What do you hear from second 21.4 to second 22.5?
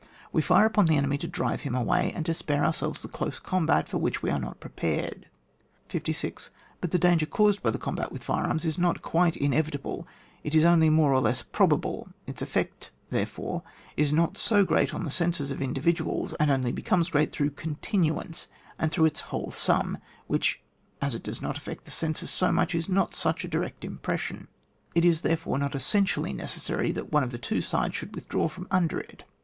not affect the senses